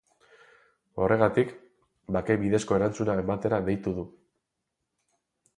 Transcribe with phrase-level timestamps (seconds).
[1.03, 1.51] Horregatik,
[2.17, 4.11] bake bidezko erantzuna ematera deitu du.